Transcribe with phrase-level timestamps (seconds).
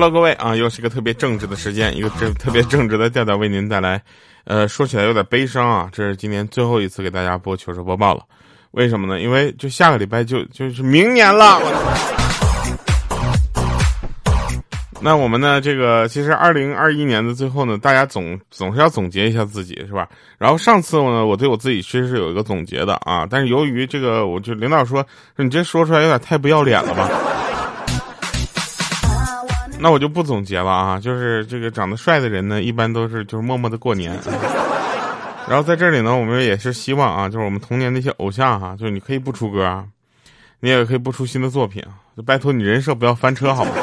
[0.00, 4.00] Hello，各位啊，又是一个特别正直的时间，一个这 特别正直的调调为您带来。
[4.44, 8.22] 呃，说起来有点悲伤啊，这是今年最后一次给大家播糗事播报了。
[8.70, 9.20] 为什么呢？
[9.20, 11.60] 因为就下个礼拜就就是明年了。
[15.00, 15.60] 那我们呢？
[15.60, 20.08] 这个其实二零二一年的最后呢，大家总总是要总结一下自己，是吧？
[20.38, 25.04] 然后上次呢，我对我自己其实是有一个总结的啊，但是由于这个，我就领导说，
[25.34, 27.10] 你这说出来有点太不要脸了吧。
[29.80, 34.18] 那我就不总结了啊，就是这个长得帅的人呢，一般都是就是默默的过年。
[35.48, 39.84] 然后在这里呢，我们也是希望啊，就是我们童年那些偶像哈，就是你可以不出歌，
[40.60, 41.82] 你也可以不出新的作品，
[42.16, 43.70] 就拜托你人设不要翻车好吗？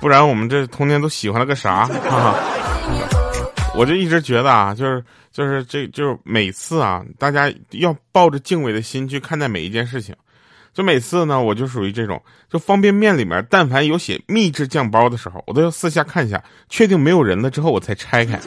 [0.00, 1.88] 不然我们这童年都喜欢了个啥？
[3.74, 5.02] 我就一直觉得啊，就是
[5.36, 10.16] 就是这就是每次啊，大家要抱着敬畏的心去看待每一件事情。
[10.72, 18.40] 就每次呢，我就属于这种，就方便面里面但凡有写秘制酱包的时候，我都要四下看一下，确定没有人了之后，我才拆开。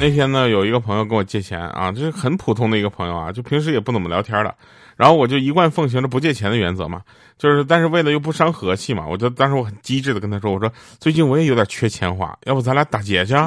[0.00, 4.52] 那天呢，有一个朋友跟我借钱啊，这是很普通的一个朋友啊，就平时也不怎么聊天了。
[4.98, 7.02] 然后我就一贯奉行着不借钱的原则嘛，
[7.38, 13.32] 就是但是为了又不伤和气嘛，我就当时我很机智的跟他说，我说最近我也有点缺钱花，要不咱俩打劫去？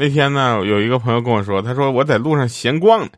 [0.00, 3.08] 那天呢，有一个朋友跟我说，他说我在路上闲逛呢。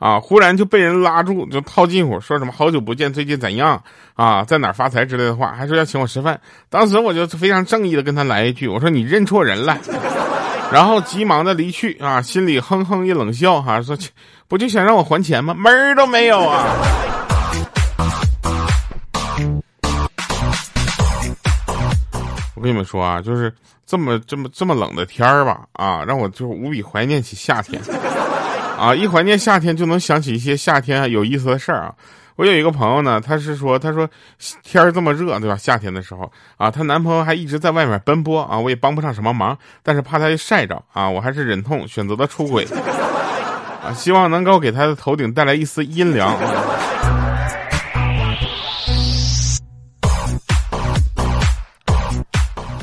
[0.00, 0.18] 啊！
[0.18, 3.80] 忽然就被人拉住，就套近乎，说什么“好久不见，最近怎样？”
[4.16, 6.40] 啊，在哪发财之类的话，还说要请我吃饭。
[6.70, 9.76] 当时我就非常正义的跟他来一句：“我说你认错人了。”
[10.72, 13.94] 然后急忙的离去啊，心里哼哼一冷笑，哈，说
[14.48, 15.52] ：“不就想让我还钱吗？
[15.52, 16.64] 门儿都没有啊！”
[22.56, 23.52] 我跟你们说啊，就是
[23.84, 27.78] 这么这么这么冷的天儿吧，啊，让我就无比怀念起夏天。
[28.80, 31.94] 啊，一怀念夏天，就能想起一些夏天有意思的事儿啊！
[32.36, 34.08] 我有一个朋友呢，他是说，他说
[34.62, 35.54] 天儿这么热，对吧？
[35.54, 42.66] 夏天的时候啊，她男朋友还一直在外面奔波啊，我也帮不上什么忙，但是怕他晒着啊，我还是忍痛选择了出轨
[43.84, 46.34] 啊，希望能够给他的头顶带来一丝阴凉。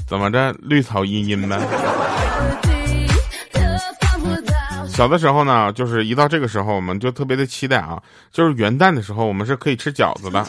[0.07, 1.57] 怎么着，绿草茵茵呗？
[4.97, 10.43] 小的时候呢，就是一到这个时候，我们就特别的期待啊，就是元旦的时候，我们是可以吃饺子的。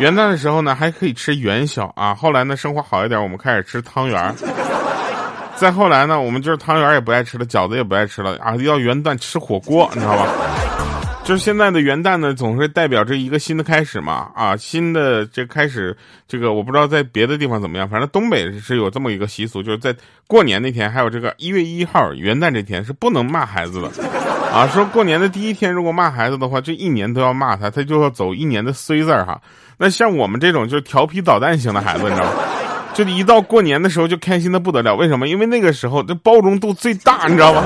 [0.00, 2.12] 元旦的时候呢，还可以吃元宵啊。
[2.12, 4.34] 后来呢，生活好一点，我们开始吃汤圆。
[5.54, 10.26] 再后来呢，我们就是汤圆也不爱吃了，饺子也不爱吃了啊，要元旦吃火锅，你知道吧？
[11.26, 15.94] 就是现在的元旦呢，总是代表着一个新的开始嘛，啊，新的这开始，
[16.28, 19.92] 这个我不知道在别的地方怎么样，反正东北是有这么一个习俗，就是在
[20.28, 23.90] 过年那天，还有这个一月一号元旦这天是不能骂孩子的，
[24.54, 29.40] 啊，说过年的第一天如果骂孩子的话，这一年都要骂他，他就要走一年的衰字儿哈。
[29.78, 32.34] 那像我们这种就是调皮捣蛋型的孩子，你知道吗？
[32.94, 35.26] 就一到过年的时候就开心的不得了，为什么？
[35.26, 37.64] 因为那个时候这包容度最大，你知道吧？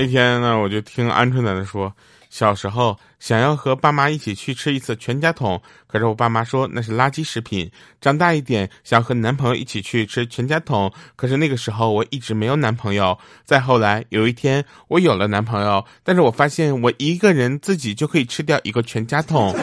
[0.00, 1.92] 那天呢，我就听鹌鹑奶奶说，
[2.30, 7.70] 小时候想要和爸妈一起去吃一次全家桶，可是我爸妈说那是垃圾食品。
[8.00, 13.18] 长大一点，想和男朋友一起去吃全家桶，可是那个时候我一直没有男朋友。
[13.44, 19.54] 再后来有一天我有了男朋友，但是我发现我一个人自己就可以吃掉一个全家桶。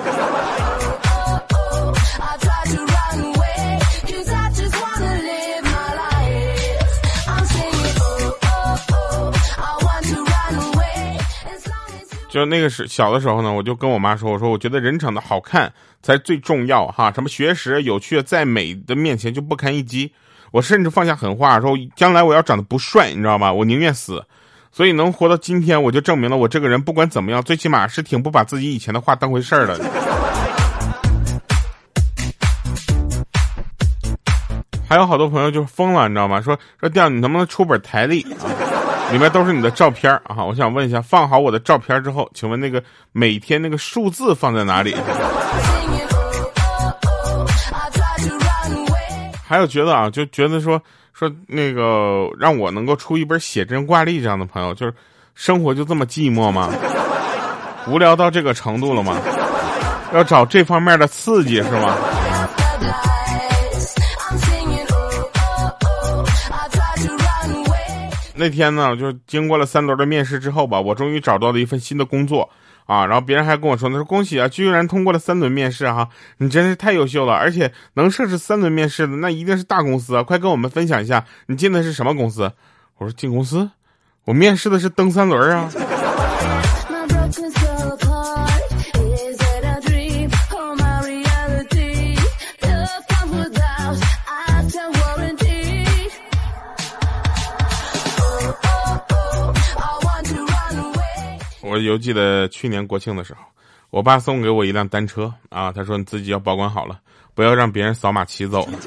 [12.37, 15.73] 就那个是小的时候呢，我就跟我妈说，我说我觉得人长得好看
[16.03, 20.11] 才最重要哈，什么学识有趣在美的面前就不堪一击。
[20.51, 23.51] 我甚至放下狠话说，将来我要长得不帅，你知道吗？
[23.51, 24.23] 我宁愿死。
[24.71, 29.79] 所以能活到今天，我就证明了我这个人不管怎么样，最起码是挺不把自己以前的话当回事儿的。
[34.87, 36.39] 还有好多朋友就疯了，你知道吗？
[36.39, 38.23] 说说调你能不能出本台历？
[39.11, 40.43] 里面都是你的照片啊！
[40.43, 42.83] 我想问一下，放好我的照片之后，请问那个
[43.13, 44.95] 每天那个数字放在哪里？
[49.47, 50.81] 还有觉得啊，就觉得说
[51.13, 54.93] 说那个让我能够出一本写真挂历这样的朋友，就是
[55.35, 56.69] 生活就这么寂寞吗？
[57.87, 59.15] 无聊到这个程度了吗？
[60.13, 61.95] 要找这方面的刺激是吗？
[68.37, 72.49] 那天呢，就是经过了三轮的面试之后吧，我终于找到了一份新的工作
[72.85, 73.05] 啊。
[73.05, 76.07] 然后别人还跟我说：“他说恭喜啊，居然通过了三轮面试哈，
[76.37, 77.33] 你真是太优秀了！
[77.33, 80.23] 而且能设置三轮面试的，那一定是大公司啊！
[80.23, 82.51] 快跟我们分享一下，你进的是什么公司？”
[82.99, 83.69] 我说：“进公司，
[84.25, 85.69] 我面试的是蹬三轮啊。
[101.79, 103.39] ”犹记得去年国庆的时候，
[103.89, 106.99] 我爸送给我一辆单车啊，他说你自己要保管好了，
[107.33, 108.79] 不要让别人扫码骑走了。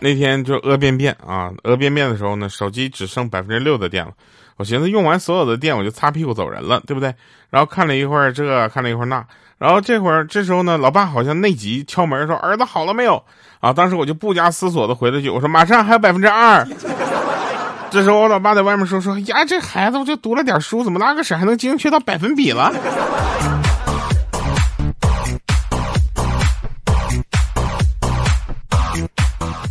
[0.00, 4.12] 那天就饿便便啊，饿便便的时候呢，手机只剩百分之六的电了。
[4.56, 7.14] 我寻思用完所有的电，我就擦屁股走人了，对不对？
[7.50, 9.24] 然后看了一会儿这，看了一会儿那，
[9.62, 13.22] 然后这会儿这时候呢，老爸好像内急敲门说：“儿子好了没有？”
[13.62, 16.66] 啊，当时我就不加思索的回了句：“我说马上还有百分之二。”
[17.88, 22.72] 这时候我老爸在外面说：“说呀，这孩子我就读了点书，怎么拉个屎还能精确到百分比了？”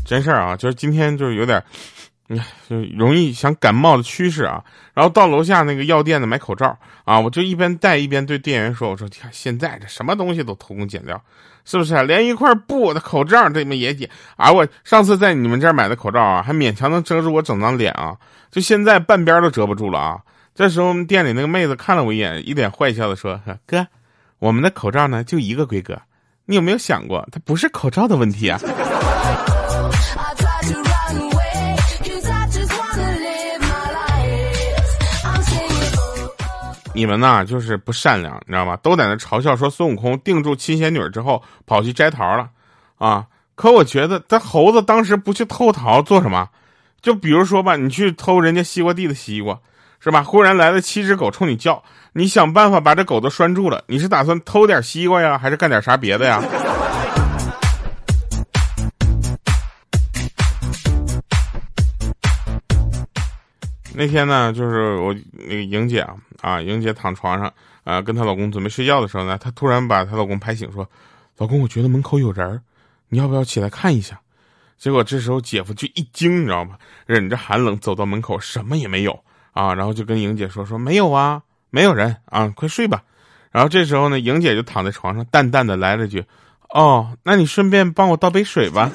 [0.06, 1.62] 真事儿啊，就是今天就是有点，
[2.28, 2.40] 你
[2.70, 4.64] 就容易想感冒的趋势啊。
[4.94, 11.22] 然后到楼下那个药店的买口罩啊，我就一边戴一边对店员说：“我说看现在这什么东西都偷工减料，
[11.66, 12.02] 是不是？
[12.04, 14.52] 连一块布的口罩这么也减啊？
[14.52, 18.18] 我上次在你们这儿买的口罩啊，还勉强能遮住我整张脸啊，
[18.50, 20.20] 就现在半边都遮不住了啊。”
[20.54, 23.88] 这时候店里那个妹子看了我一眼，一脸坏笑的说：“哥，
[24.38, 25.98] 我们的口罩呢就一个规格，
[26.46, 28.60] 你有没有想过，它不是口罩的问题啊？”
[36.94, 38.78] 你们呐，就是不善良，你知道吗？
[38.78, 42.50] 都在那嘲笑说孙悟空定住七仙女之后跑去摘桃了，
[42.98, 43.26] 啊！
[43.56, 46.50] 可我觉得，这猴子当时不去偷桃做什么？
[47.02, 49.58] 就比如说吧，你去偷人家西瓜地的西瓜，
[50.00, 50.22] 是吧？
[50.24, 51.82] 忽然来了七只狗冲你叫，
[52.14, 53.84] 你想办法把这狗都拴住了。
[53.88, 56.44] 你是打算偷点西瓜呀，还是干点啥别的呀？
[63.94, 67.54] 那天呢，就是我那个莹姐啊，啊，莹姐躺床上
[67.84, 70.90] 啊，跟她老公准备睡觉的时候呢，她突然把她老公拍醒，说
[71.38, 72.62] ：“老公，我觉得门口有人，
[73.10, 74.20] 你要不要起来看一下？”
[74.80, 76.78] 结果这时候姐夫就一惊，你知道吗？
[77.06, 79.20] 忍着寒冷走到门口，什么也没有
[79.52, 83.04] 啊，然后就跟莹姐说：“说没有啊，没有人啊，快睡吧。”
[83.52, 86.24] 然后这时候呢，莹姐就躺在床上，淡淡的来了句
[86.74, 88.90] ：“哦，那你顺便帮我倒杯水吧。”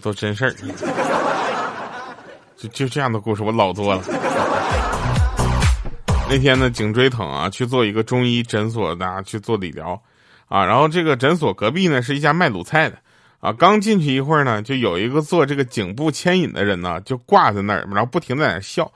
[0.00, 0.54] 都真事儿，
[2.56, 4.02] 就就这样的故事我老多了。
[6.28, 10.00] 那天呢，颈椎疼啊，去做一个中医诊所的去做理疗，
[10.48, 12.98] 啊，然后这个诊所隔壁呢是一家卖卤菜的，
[13.40, 18.90] 啊，刚进去一会儿呢，就有一个做这个颈部牵引的人呢，就挂在那儿，然后不停在那笑。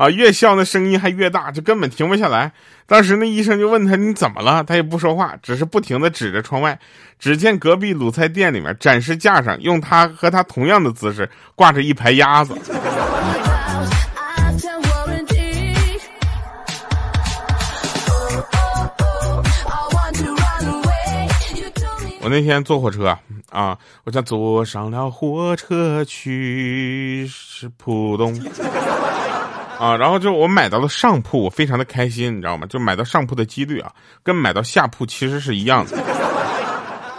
[0.00, 2.50] 啊，越笑那声音还越大，就根本停不下来。
[2.86, 6.78] 当时那医生就问他你怎么了，他也不说话，只是不停的指着窗外。
[7.18, 12.56] 只见隔壁卤菜店里面展示架上，用他和他同样的姿势挂着一排鸭子。
[22.22, 23.18] 我那天坐火车
[23.50, 28.34] 啊，我想坐上了火车去是浦东。
[29.80, 32.66] 啊，然后就我买到了上铺，我非常的开心，你知道吗？
[32.66, 33.90] 就买到上铺的几率啊，
[34.22, 35.96] 跟买到下铺其实是一样的。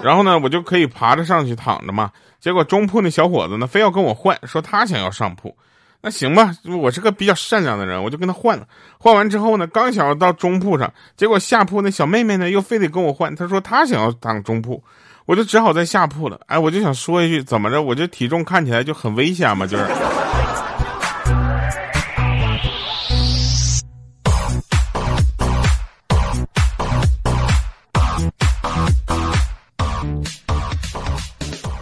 [0.04, 2.12] 然后呢，我就可以爬着上去躺着嘛。
[2.40, 5.58] 结果中铺那小伙子呢，非要跟我换，说他想要上铺。
[6.02, 8.68] 那行吧，我是个比较善良的人，我就跟他换了。
[9.00, 14.84] 换完之后呢，刚想要到中铺上，结果下铺那小妹妹呢，又非得跟我换，她说她想要当中铺，
[15.26, 16.40] 我就只好在下铺了。
[16.46, 17.82] 哎，我就想说一句，怎么着？
[17.82, 19.86] 我这体重看起来就很危险嘛，就是。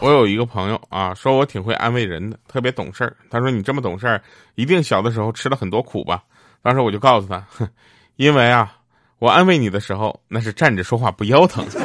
[0.01, 3.17] 我有一个朋友啊，说我挺会安慰人的，特别懂事儿。
[3.29, 4.21] 他说你这么懂事儿，
[4.55, 6.23] 一定小的时候吃了很多苦吧？
[6.61, 7.67] 当时我就告诉他，哼，
[8.15, 8.73] 因为啊，
[9.19, 11.65] 我安慰你的时候那是站着说话不腰疼。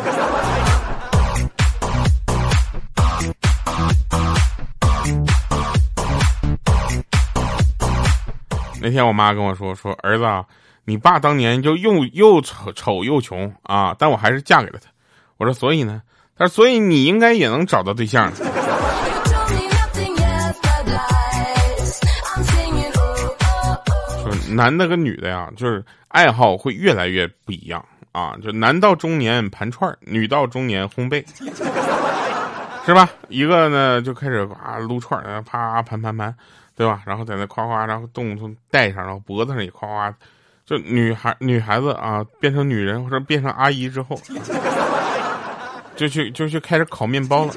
[8.81, 10.45] 那天我妈跟我说，说儿子啊，
[10.85, 14.89] 你爸当年就又又丑丑又穷啊，但我还是嫁给了他。
[15.37, 16.01] 我说所以呢？
[16.37, 18.33] 他说：“所以你应该也能找到对象。”
[24.23, 28.35] 说男的跟女的呀，就是爱好会越来越不一样啊！
[28.43, 31.25] 就男到中年盘串女到中年烘焙，
[32.85, 33.09] 是吧？
[33.29, 36.35] 一个呢就开始哇撸串儿，啪盘盘盘，
[36.77, 37.03] 对吧？
[37.07, 40.15] 然后在那夸夸，然后动动戴上，然后脖子上也夸夸，
[40.67, 44.21] 就女孩女孩子啊，变成女人或者变成阿姨之后。
[45.97, 47.55] 就去就去开始烤面包了。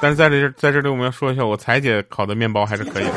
[0.00, 3.12] 但是在这在这里，我们要说一下，我彩姐烤的面包还是可以的。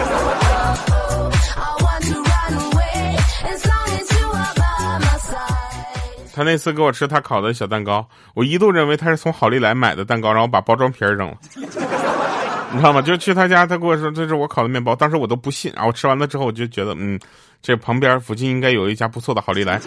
[6.33, 11.37] 他那次给我吃他烤的小蛋糕，我一度认为他是从好利来买的蛋糕，然后把包装皮儿扔了。
[12.71, 13.01] 你知道吗？
[13.01, 15.85] 就去他家，他跟我说这是我烤的面包，当时我都不信啊！
[15.85, 17.17] 我吃完了之后，我就觉得，嗯，
[17.61, 19.79] 这旁边附近应该有一家不错的好利来。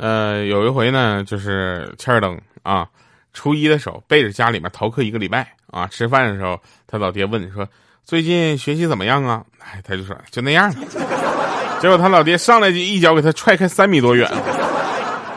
[0.00, 2.88] 呃，有一回呢，就是欠儿登啊，
[3.34, 7.68] 初一的时候背着家里面逃课一个礼拜啊，吃饭的时候，他老爹问说
[8.02, 10.74] ：“最近学习怎么样啊？”哎，他就说：“就那样。”
[11.82, 14.26] 结果他老爹上来就一脚给他踹开三米多远，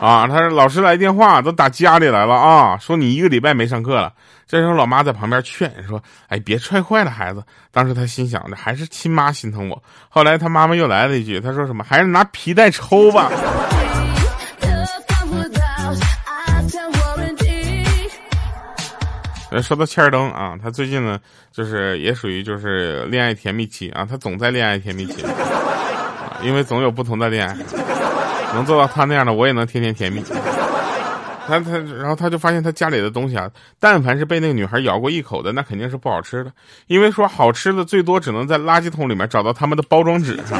[0.00, 0.26] 啊！
[0.26, 4.14] 他说：“老师来电话，都打家里来了啊，说你一个礼拜没上课了。”
[4.48, 9.82] 这时候老妈在旁边劝说：“哎，别踹坏了孩子。”当时他心想着还是亲妈心疼我。
[10.08, 11.84] 后来他妈妈又来了一句：“他说什么？
[11.86, 13.30] 还是拿皮带抽吧。”
[19.62, 21.18] 说到切尔登啊，他最近呢，
[21.52, 25.24] 就是也属于就是恋爱甜蜜期啊，他总在恋爱甜蜜期，
[26.42, 27.56] 因为总有不同的恋爱，
[28.54, 30.22] 能做到他那样的，我也能天天甜蜜。
[31.46, 36.50] 他他，然后他就发现他家里的东西啊，但凡是被那个女孩咬过一口的，那肯定是不好吃的，
[36.86, 40.58] 因为说好吃的最多只能在垃圾桶里面找到他们的包装纸上。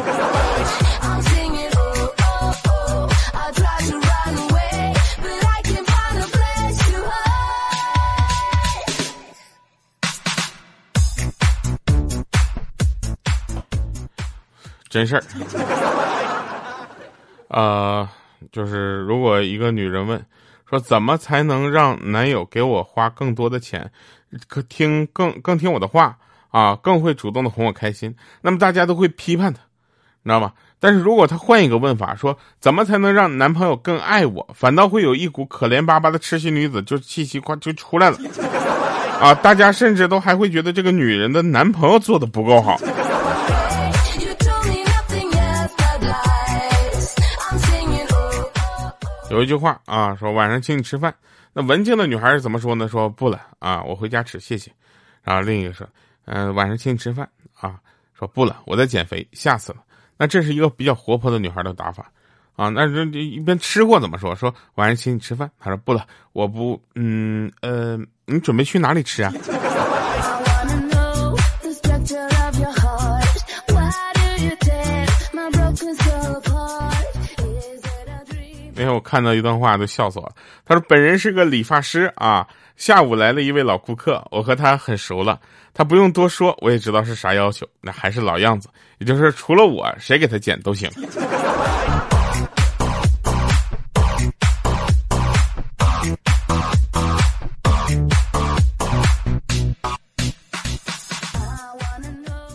[14.95, 15.23] 真事儿，
[17.51, 18.09] 呃，
[18.53, 20.25] 就是如果一个女人问
[20.71, 23.91] 说怎么才能让男友给我花更多的钱，
[24.47, 26.17] 可听更更听我的话
[26.53, 29.59] 啊，更会主动的哄我开心，那么大家都会批判她，
[30.23, 30.53] 你知道吗？
[30.79, 38.19] 但是如果她换一个问法，说怎么才能让男朋友更爱我，反倒会有一股可怜巴巴的痴心女子就气息快就出来了，
[39.21, 42.79] 啊，大家甚至都还会觉得这个女人的男朋友做的不够好。
[49.35, 51.13] 有一句话啊，说晚上请你吃饭。
[51.53, 52.87] 那文静的女孩是怎么说呢？
[52.87, 54.71] 说不了啊，我回家吃，谢谢。
[55.25, 55.85] 然后另一个说，
[56.27, 57.81] 嗯，晚上请你吃饭啊，
[58.17, 59.79] 说不了，我在减肥，吓死了。
[60.17, 62.09] 那这是一个比较活泼的女孩的打法
[62.55, 62.69] 啊。
[62.69, 64.37] 那这一边吃货怎么说？
[64.37, 69.33] 说晚上请你吃饭，他说不了，我不，嗯呃，你准备去哪里吃啊？
[78.77, 80.33] 那天我看到一段话都笑死我了。
[80.65, 82.45] 他说：“本人是个理发师啊，
[82.77, 85.41] 下午来了一位老顾客，我和他很熟了。
[85.73, 90.91] 他不用多说，我也知道是啥要求，那还是老样子，也就是除了我，谁给他剪都行。”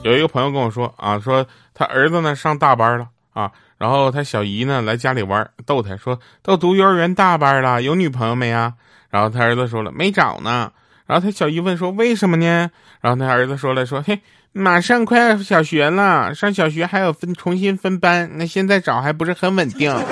[0.03, 3.49] 有一个朋友跟我说啊，说他儿子呢上大班了啊。
[3.79, 8.73] 然后他小姨呢来家里玩，逗他说：“都读幼儿园大班了，有女朋友没啊？”
[9.09, 10.71] 然后他儿子说了：“没找呢。”
[11.07, 12.69] 然后他小姨问说：“为什么呢？”
[12.99, 14.19] 然后他儿子说了：“说嘿，
[14.51, 19.91] 马上快要小学了，上小学还要分重新分班，那现在找还不是很稳定。”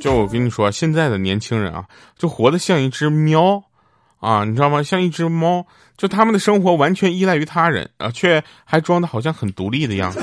[0.00, 1.84] 就我跟你说，现在的年轻人啊，
[2.18, 3.62] 就活得像一只喵。
[4.18, 4.82] 啊，你知道吗？
[4.84, 10.20] 像一只猫，就他们的生活完全依赖于他人啊，却还装的好像很独立的样子。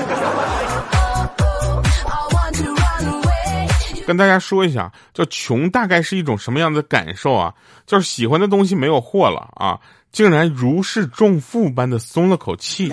[4.06, 7.54] 跟大家说一下，叫穷大概是一种什么样的感受啊？
[7.86, 9.78] 就是喜欢的东西没有货了啊，
[10.10, 12.92] 竟然如释重负般的松了口气。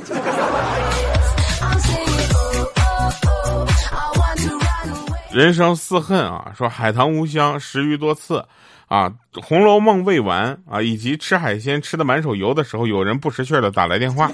[5.31, 8.45] 人生似恨啊，说海棠无香十余多次。
[8.87, 9.09] 啊，
[9.41, 14.31] 《红楼梦》未完啊，以及吃海鲜吃的满手油的时候，有人不识趣的打来电话。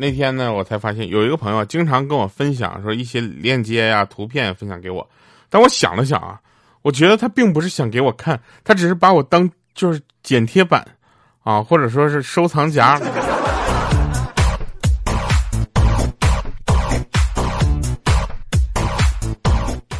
[0.00, 5.06] 那天呢，我才发现有一个朋友经常跟我分享说一些链接呀、图片分享给我，
[5.50, 6.40] 但我想了想啊，
[6.80, 10.86] 我觉得他并不是想给我看，他只是把我当就是剪贴板
[11.42, 12.98] 啊，或者说是收藏夹。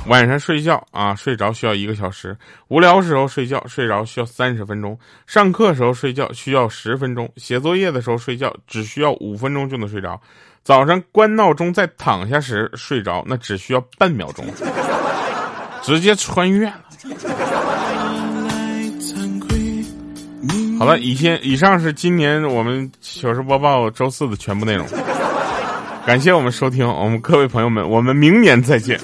[0.09, 2.33] 晚上睡觉啊，睡着需要一个小时；
[2.69, 4.97] 无聊时候睡觉，睡着需要三十分钟；
[5.27, 10.19] 上课时候睡觉需要十分钟；写作业的时候睡觉只需要五分钟就能睡着；
[10.63, 14.45] 早上关闹钟再躺下时睡着，那只需要半秒钟，
[15.83, 16.81] 直接穿越了。
[20.79, 24.87] 好了，以前以上是今年我们糗事播报周四的全部内容，
[26.07, 28.99] 感谢我们收听，我们各位朋友们，我们明年再见。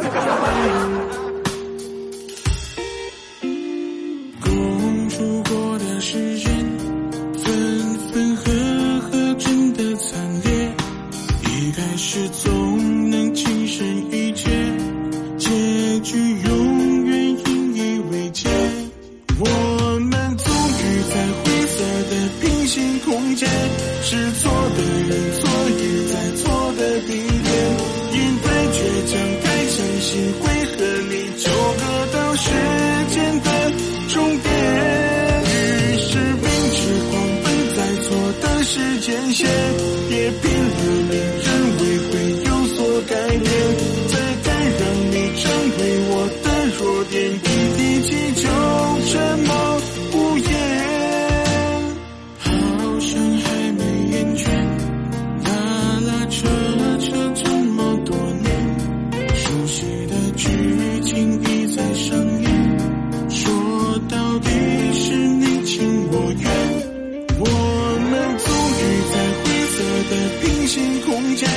[70.54, 71.48] 平行空间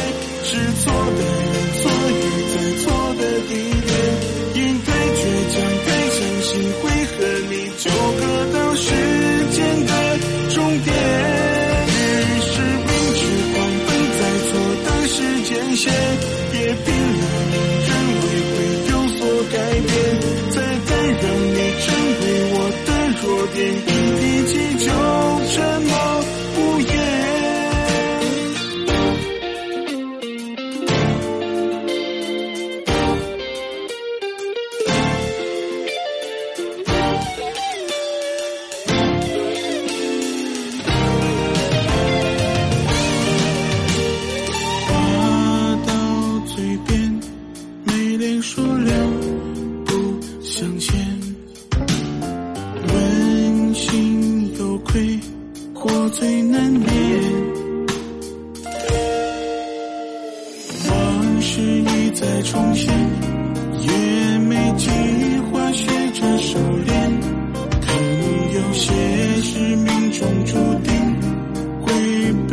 [0.44, 3.54] 是错的人错与在错的地
[3.86, 4.37] 点。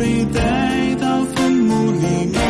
[0.07, 2.44] 你带到坟墓里面